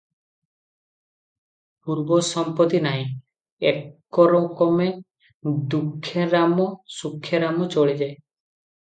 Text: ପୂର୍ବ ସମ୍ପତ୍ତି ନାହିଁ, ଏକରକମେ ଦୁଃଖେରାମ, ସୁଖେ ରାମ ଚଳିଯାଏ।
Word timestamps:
ପୂର୍ବ 1.89 2.15
ସମ୍ପତ୍ତି 2.29 2.79
ନାହିଁ, 2.85 3.03
ଏକରକମେ 3.73 4.87
ଦୁଃଖେରାମ, 5.75 6.67
ସୁଖେ 6.95 7.43
ରାମ 7.45 7.69
ଚଳିଯାଏ। 7.77 8.09